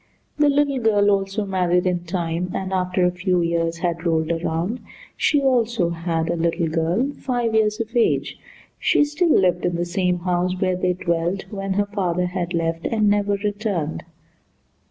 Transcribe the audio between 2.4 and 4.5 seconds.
and after a few years had rolled